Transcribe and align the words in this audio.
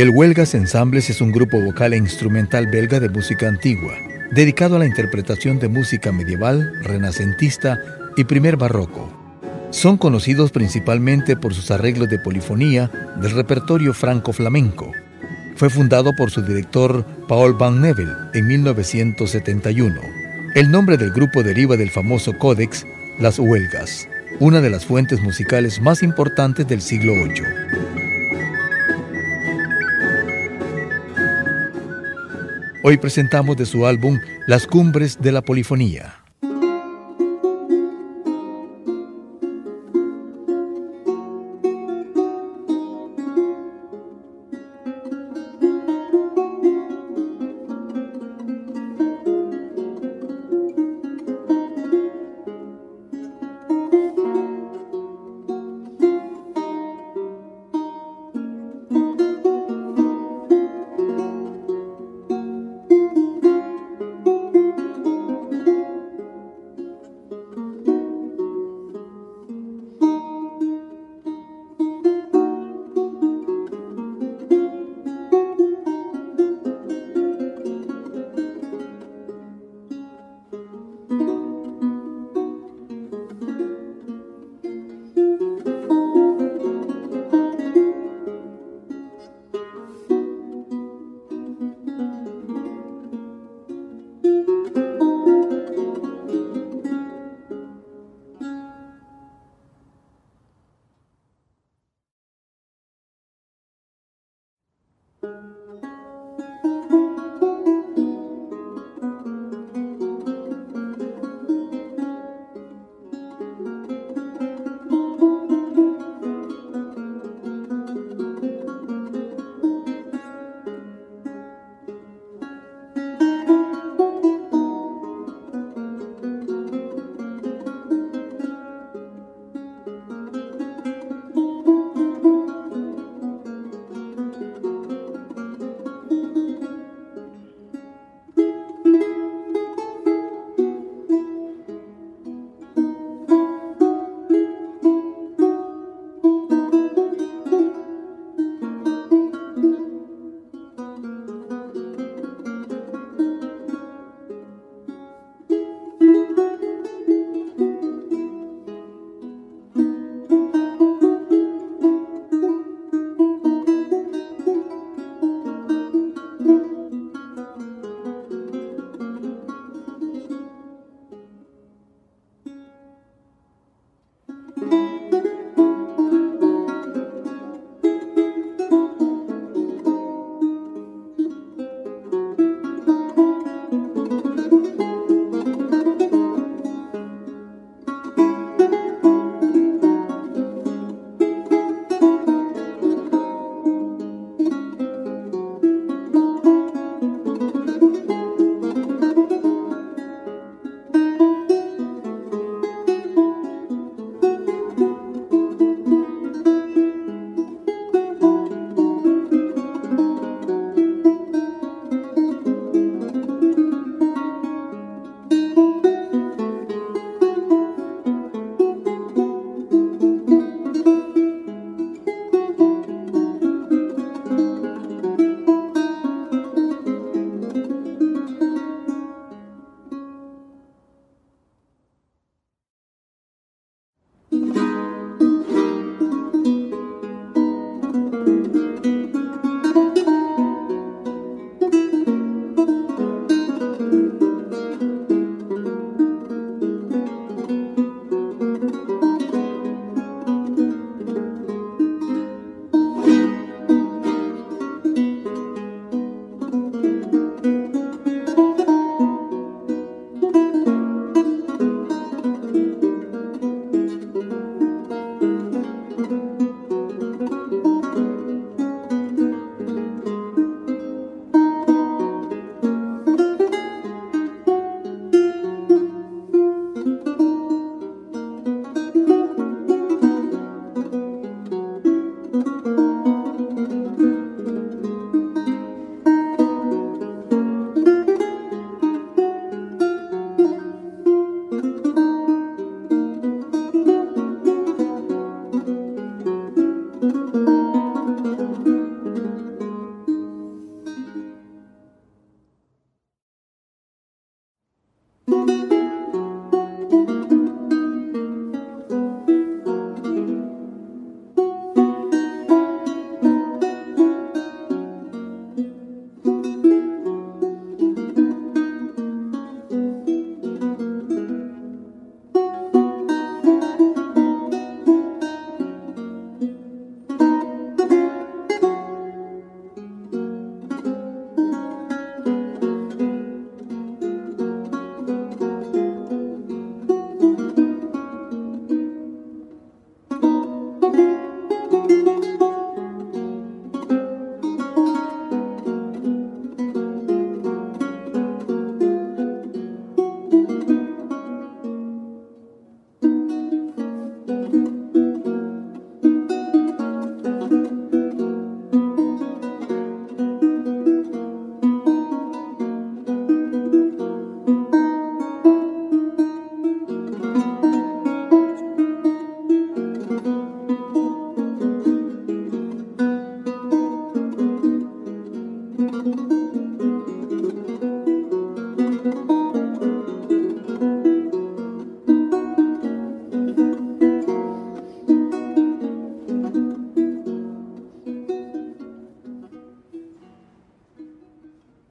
El 0.00 0.08
Huelgas 0.08 0.54
Ensembles 0.54 1.10
es 1.10 1.20
un 1.20 1.30
grupo 1.30 1.60
vocal 1.60 1.92
e 1.92 1.98
instrumental 1.98 2.68
belga 2.68 3.00
de 3.00 3.10
música 3.10 3.46
antigua, 3.48 3.92
dedicado 4.32 4.76
a 4.76 4.78
la 4.78 4.86
interpretación 4.86 5.58
de 5.58 5.68
música 5.68 6.10
medieval, 6.10 6.72
renacentista 6.82 7.78
y 8.16 8.24
primer 8.24 8.56
barroco. 8.56 9.12
Son 9.68 9.98
conocidos 9.98 10.52
principalmente 10.52 11.36
por 11.36 11.52
sus 11.52 11.70
arreglos 11.70 12.08
de 12.08 12.18
polifonía 12.18 12.90
del 13.20 13.32
repertorio 13.32 13.92
franco-flamenco. 13.92 14.90
Fue 15.56 15.68
fundado 15.68 16.14
por 16.16 16.30
su 16.30 16.40
director 16.40 17.04
Paul 17.28 17.52
Van 17.52 17.82
Nevel 17.82 18.08
en 18.32 18.46
1971. 18.46 20.00
El 20.54 20.70
nombre 20.70 20.96
del 20.96 21.10
grupo 21.10 21.42
deriva 21.42 21.76
del 21.76 21.90
famoso 21.90 22.38
códex 22.38 22.86
Las 23.18 23.38
Huelgas, 23.38 24.08
una 24.38 24.62
de 24.62 24.70
las 24.70 24.86
fuentes 24.86 25.20
musicales 25.20 25.78
más 25.78 26.02
importantes 26.02 26.66
del 26.66 26.80
siglo 26.80 27.12
VIII. 27.12 27.69
Hoy 32.82 32.96
presentamos 32.96 33.58
de 33.58 33.66
su 33.66 33.86
álbum 33.86 34.18
Las 34.46 34.66
Cumbres 34.66 35.20
de 35.20 35.32
la 35.32 35.42
Polifonía. 35.42 36.19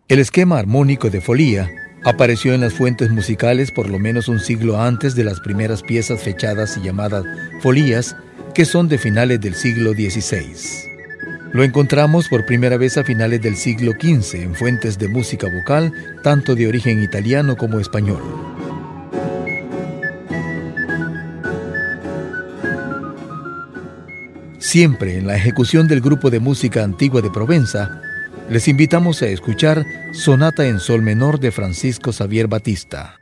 El 0.09 0.17
esquema 0.17 0.57
armónico 0.57 1.11
de 1.11 1.21
folía 1.21 1.69
apareció 2.03 2.55
en 2.55 2.61
las 2.61 2.73
fuentes 2.73 3.11
musicales 3.11 3.69
por 3.69 3.87
lo 3.87 3.99
menos 3.99 4.27
un 4.27 4.39
siglo 4.39 4.81
antes 4.81 5.13
de 5.13 5.23
las 5.23 5.39
primeras 5.39 5.83
piezas 5.83 6.19
fechadas 6.19 6.75
y 6.77 6.81
llamadas 6.81 7.23
folías, 7.61 8.15
que 8.55 8.65
son 8.65 8.89
de 8.89 8.97
finales 8.97 9.39
del 9.39 9.53
siglo 9.53 9.93
XVI. 9.93 10.89
Lo 11.53 11.63
encontramos 11.63 12.27
por 12.27 12.47
primera 12.47 12.77
vez 12.77 12.97
a 12.97 13.03
finales 13.03 13.39
del 13.43 13.55
siglo 13.55 13.91
XV 13.91 14.41
en 14.41 14.55
fuentes 14.55 14.97
de 14.97 15.09
música 15.09 15.47
vocal, 15.47 15.93
tanto 16.23 16.55
de 16.55 16.67
origen 16.67 17.03
italiano 17.03 17.55
como 17.55 17.79
español. 17.79 18.23
Siempre 24.57 25.19
en 25.19 25.27
la 25.27 25.35
ejecución 25.35 25.87
del 25.87 26.01
grupo 26.01 26.31
de 26.31 26.39
música 26.39 26.83
antigua 26.83 27.21
de 27.21 27.29
Provenza, 27.29 28.01
les 28.49 28.67
invitamos 28.67 29.21
a 29.21 29.27
escuchar 29.27 29.85
Sonata 30.11 30.65
en 30.65 30.79
Sol 30.79 31.01
Menor 31.01 31.39
de 31.39 31.51
Francisco 31.51 32.11
Xavier 32.11 32.47
Batista. 32.47 33.18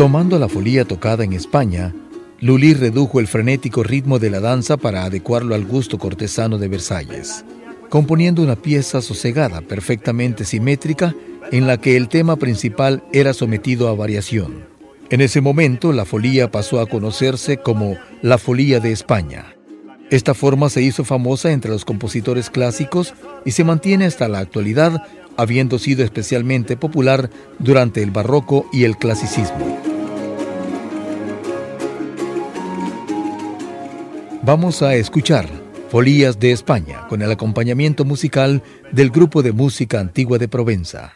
Tomando 0.00 0.38
la 0.38 0.48
folía 0.48 0.86
tocada 0.86 1.24
en 1.24 1.34
España, 1.34 1.94
Lully 2.40 2.72
redujo 2.72 3.20
el 3.20 3.26
frenético 3.26 3.82
ritmo 3.82 4.18
de 4.18 4.30
la 4.30 4.40
danza 4.40 4.78
para 4.78 5.04
adecuarlo 5.04 5.54
al 5.54 5.66
gusto 5.66 5.98
cortesano 5.98 6.56
de 6.56 6.68
Versalles, 6.68 7.44
componiendo 7.90 8.42
una 8.42 8.56
pieza 8.56 9.02
sosegada, 9.02 9.60
perfectamente 9.60 10.46
simétrica, 10.46 11.14
en 11.52 11.66
la 11.66 11.78
que 11.82 11.98
el 11.98 12.08
tema 12.08 12.36
principal 12.36 13.04
era 13.12 13.34
sometido 13.34 13.88
a 13.88 13.94
variación. 13.94 14.64
En 15.10 15.20
ese 15.20 15.42
momento, 15.42 15.92
la 15.92 16.06
folía 16.06 16.50
pasó 16.50 16.80
a 16.80 16.86
conocerse 16.86 17.58
como 17.58 17.98
la 18.22 18.38
folía 18.38 18.80
de 18.80 18.92
España. 18.92 19.54
Esta 20.08 20.32
forma 20.32 20.70
se 20.70 20.80
hizo 20.80 21.04
famosa 21.04 21.52
entre 21.52 21.72
los 21.72 21.84
compositores 21.84 22.48
clásicos 22.48 23.12
y 23.44 23.50
se 23.50 23.64
mantiene 23.64 24.06
hasta 24.06 24.28
la 24.28 24.38
actualidad, 24.38 25.02
habiendo 25.36 25.78
sido 25.78 26.02
especialmente 26.04 26.78
popular 26.78 27.28
durante 27.58 28.02
el 28.02 28.10
barroco 28.12 28.64
y 28.72 28.84
el 28.84 28.96
clasicismo. 28.96 29.79
Vamos 34.52 34.82
a 34.82 34.96
escuchar 34.96 35.48
Folías 35.90 36.40
de 36.40 36.50
España 36.50 37.06
con 37.06 37.22
el 37.22 37.30
acompañamiento 37.30 38.04
musical 38.04 38.64
del 38.90 39.10
grupo 39.10 39.44
de 39.44 39.52
música 39.52 40.00
antigua 40.00 40.38
de 40.38 40.48
Provenza. 40.48 41.12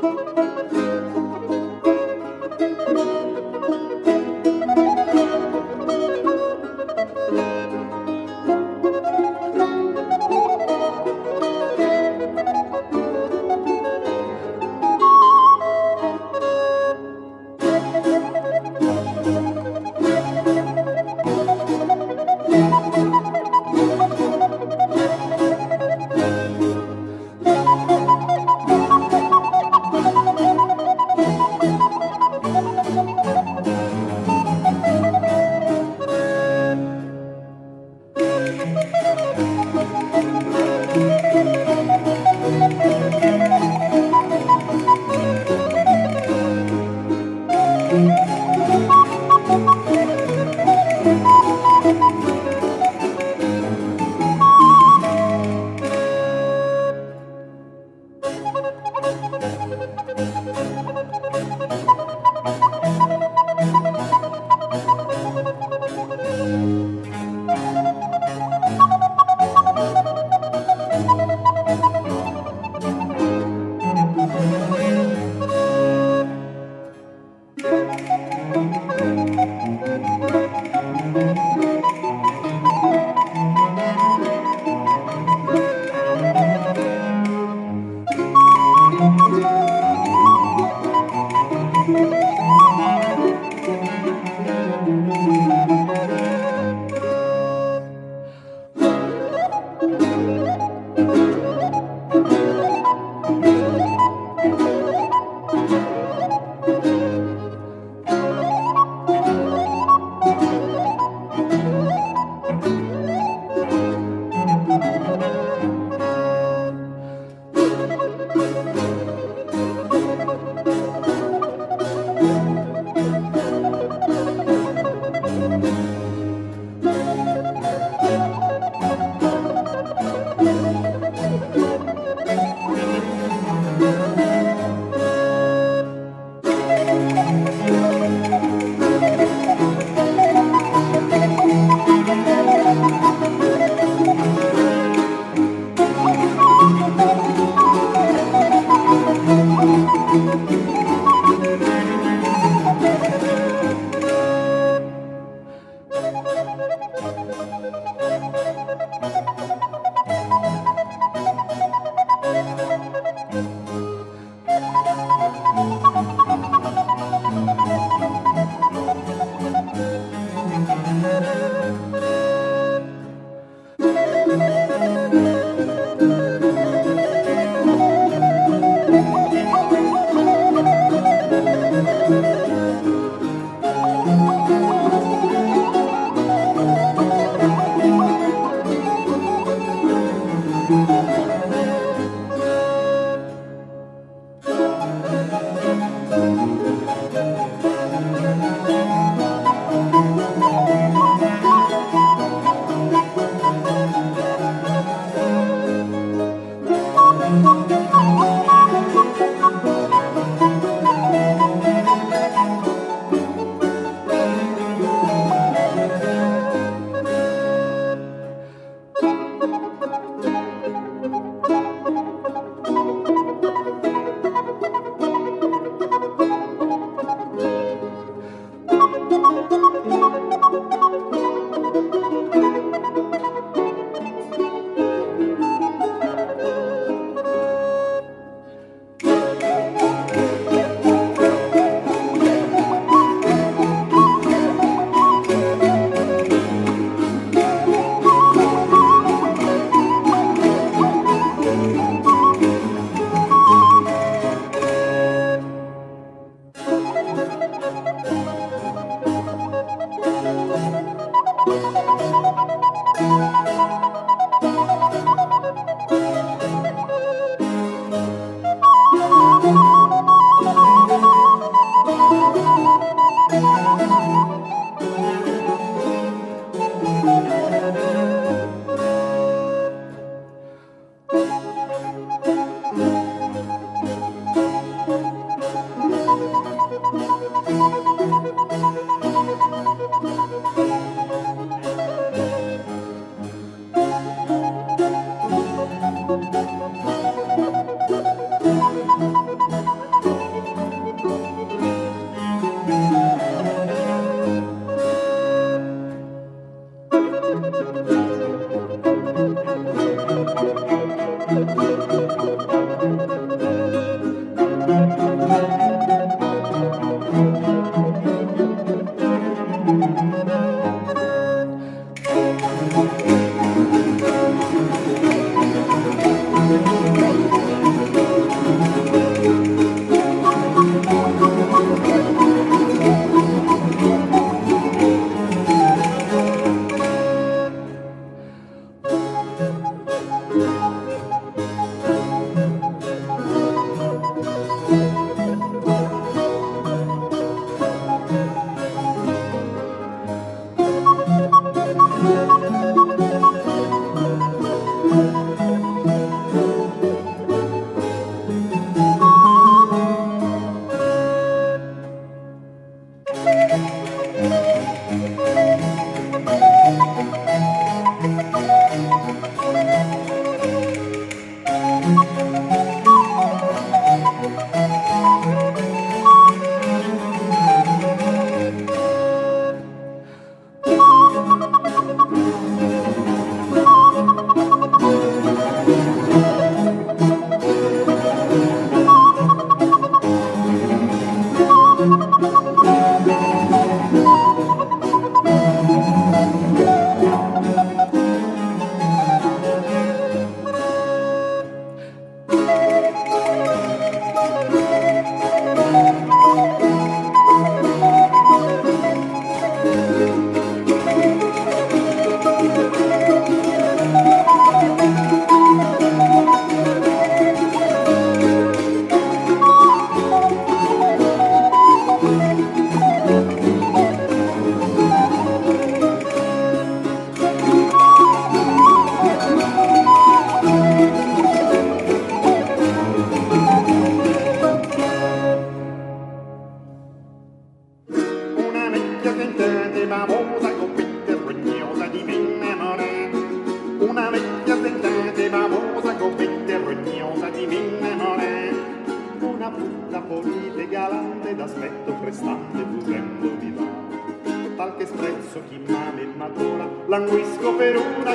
Música 0.00 1.17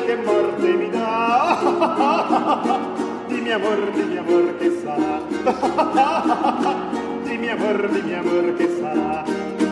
che 0.06 0.16
morte 0.16 0.74
mi 0.74 0.90
dà. 0.90 1.60
Di 3.28 3.36
dimmi 3.36 3.52
amor 3.52 3.92
mia 3.94 4.20
amor 4.20 4.58
che 4.58 4.72
sarà. 4.82 5.22
Mia 7.24 7.54
amor 7.54 7.90
dimmi 7.90 8.14
amor 8.14 8.54
che 8.56 8.70
sarà. 8.80 9.24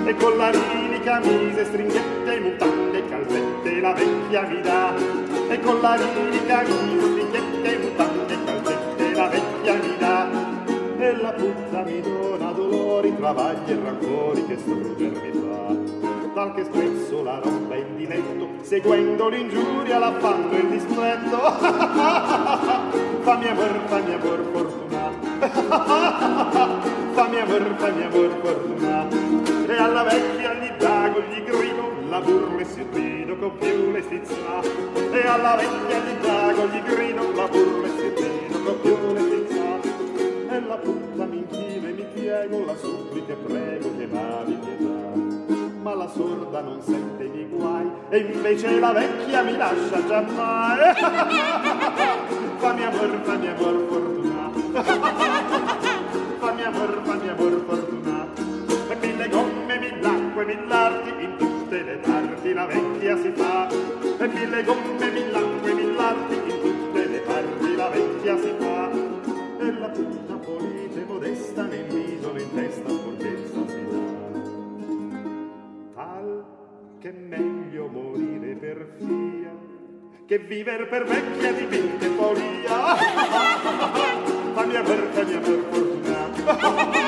E 0.06 0.16
con 0.16 0.38
la 0.38 0.50
collarini 0.50 1.00
camise 1.02 1.66
stringhette 1.66 2.40
mutande 2.40 3.06
calzette 3.08 3.80
la 3.80 3.94
vecchia 3.94 4.42
mi 4.42 4.62
dà. 4.62 4.96
E 5.50 5.60
con 5.60 5.80
la 5.80 5.96
collarini 5.96 6.46
camise 6.46 7.06
stringhette 7.06 7.78
mutande 7.78 8.38
calzette 8.46 9.14
la 9.14 9.28
vecchia 9.28 9.74
mi 9.76 9.98
dà. 10.00 10.30
E 10.98 11.16
la 11.16 11.32
puzza 11.34 11.84
mi 11.84 12.02
dona 12.02 12.52
dolori 12.52 13.16
travagli 13.16 13.72
e 13.72 13.80
rancori 13.84 14.46
che 14.46 14.58
sorger 14.58 15.12
mi 15.12 15.32
fa 15.32 15.81
seguendo 18.72 19.28
l'ingiuria 19.28 20.00
l'ha 20.00 20.14
fatto 20.18 20.56
il 20.56 20.70
dispetto. 20.70 21.38
fammi 23.20 23.48
amor, 23.50 23.80
fammi 23.88 24.14
amor, 24.14 24.46
fortuna. 24.54 25.12
fammi 27.12 27.40
amor, 27.42 27.76
fammi 27.76 28.04
amor, 28.04 28.30
fortuna. 28.42 29.08
E 29.68 29.76
alla 29.76 30.04
vecchia 30.04 30.54
gli 30.54 30.70
dago, 30.78 31.20
gli 31.20 31.44
grido, 31.44 31.92
la 32.08 32.22
burle 32.22 32.64
si 32.64 32.86
rido 32.94 33.36
con 33.36 33.58
più 33.58 33.90
mestizia. 33.90 34.62
E 35.12 35.28
alla 35.28 35.58
vecchia 35.58 36.00
gli 36.00 36.16
dago, 36.22 36.68
gli 36.68 36.82
grido, 36.84 37.32
la 37.34 37.48
burle 37.50 37.90
si 37.90 38.14
rido 38.24 38.64
con 38.64 38.80
più 38.80 38.96
mestizia. 39.12 39.80
E 40.50 40.62
la 40.62 40.78
puttana 40.78 41.26
mi 41.26 41.38
inchino 41.40 41.88
e 41.90 41.92
mi 41.92 42.06
piego, 42.14 42.64
la 42.64 42.78
supplica 42.78 43.34
e 43.34 43.36
prego 43.36 43.98
che 43.98 44.06
navi 44.06 44.54
pietà 44.54 45.01
ma 45.82 45.96
la 45.96 46.08
sorda 46.08 46.62
non 46.62 46.80
sente 46.82 47.24
i 47.24 47.48
guai 47.50 47.90
e 48.10 48.18
invece 48.20 48.80
la 48.80 48.92
vecchia 48.92 49.42
mi 49.42 49.58
lascia 49.58 50.06
giammai 50.06 50.78
fammi 52.62 52.84
amor, 52.84 53.20
fammi 53.24 53.48
amor 53.48 53.86
fortunato 53.90 54.60
fammi 56.40 56.64
amor, 56.64 57.02
fammi 57.04 57.28
amor 57.30 57.64
fortunato 57.66 58.42
e 58.92 58.96
mille 59.00 59.30
gomme, 59.30 59.80
mille 59.80 60.06
acque, 60.06 60.46
mille 60.46 60.74
arti 60.74 61.10
in 61.24 61.36
tutte 61.38 61.82
le 61.82 61.96
parti 61.96 62.54
la 62.54 62.66
vecchia 62.66 63.18
si 63.18 63.32
fa. 63.34 63.70
E 63.70 64.28
mille 64.28 64.64
gomme, 64.64 64.91
che 80.32 80.38
viver 80.38 80.88
per 80.88 81.04
vecchia 81.04 81.52
di 81.52 81.66
mente 81.66 82.08
folia 82.08 82.96
fammi 84.56 84.76
aver, 84.78 85.10
fammi 85.12 85.34
aver 85.34 85.66
fortunato 85.70 87.00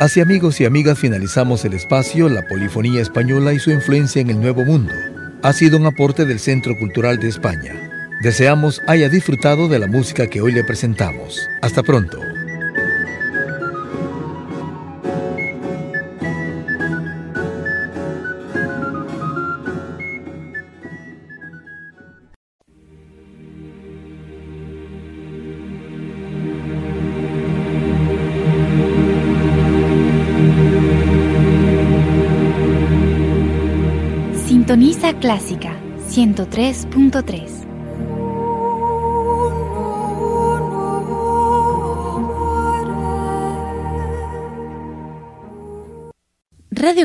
Así 0.00 0.22
amigos 0.22 0.58
y 0.62 0.64
amigas 0.64 0.98
finalizamos 0.98 1.62
el 1.66 1.74
espacio 1.74 2.30
La 2.30 2.40
Polifonía 2.48 3.02
Española 3.02 3.52
y 3.52 3.58
su 3.58 3.70
influencia 3.70 4.22
en 4.22 4.30
el 4.30 4.40
Nuevo 4.40 4.64
Mundo. 4.64 4.94
Ha 5.42 5.52
sido 5.52 5.76
un 5.76 5.84
aporte 5.84 6.24
del 6.24 6.38
Centro 6.38 6.74
Cultural 6.78 7.18
de 7.18 7.28
España. 7.28 7.74
Deseamos 8.22 8.80
haya 8.86 9.10
disfrutado 9.10 9.68
de 9.68 9.78
la 9.78 9.86
música 9.86 10.26
que 10.26 10.40
hoy 10.40 10.52
le 10.52 10.64
presentamos. 10.64 11.46
Hasta 11.60 11.82
pronto. 11.82 12.18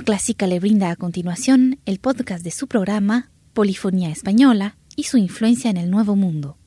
Clásica 0.05 0.45
le 0.45 0.59
brinda 0.59 0.91
a 0.91 0.95
continuación 0.95 1.79
el 1.87 1.97
podcast 1.97 2.43
de 2.43 2.51
su 2.51 2.67
programa 2.67 3.31
Polifonía 3.53 4.11
Española 4.11 4.77
y 4.95 5.05
su 5.05 5.17
influencia 5.17 5.71
en 5.71 5.77
el 5.77 5.89
Nuevo 5.89 6.15
Mundo. 6.15 6.59